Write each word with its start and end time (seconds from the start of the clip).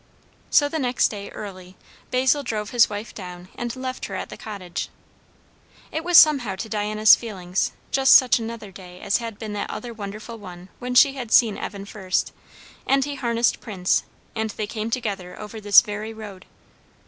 So 0.49 0.67
the 0.67 0.79
next 0.79 1.09
day, 1.09 1.29
early, 1.29 1.77
Basil 2.09 2.41
drove 2.41 2.71
his 2.71 2.89
wife 2.89 3.13
down 3.13 3.49
and 3.53 3.75
left 3.75 4.05
her 4.05 4.15
at 4.15 4.29
the 4.29 4.35
cottage. 4.35 4.89
It 5.91 6.03
was 6.03 6.17
somehow 6.17 6.55
to 6.55 6.67
Diana's 6.67 7.15
feeling 7.15 7.55
just 7.91 8.13
such 8.15 8.39
another 8.39 8.71
day 8.71 8.99
as 8.99 9.17
had 9.17 9.37
been 9.37 9.53
that 9.53 9.69
other 9.69 9.93
wonderful 9.93 10.39
one 10.39 10.69
when 10.79 10.95
she 10.95 11.13
had 11.13 11.31
seen 11.31 11.55
Evan 11.55 11.85
first, 11.85 12.33
and 12.87 13.05
he 13.05 13.13
harnessed 13.13 13.61
Prince, 13.61 14.01
and 14.35 14.49
they 14.49 14.65
came 14.65 14.89
together 14.89 15.39
over 15.39 15.61
this 15.61 15.81
very 15.81 16.15
road. 16.15 16.47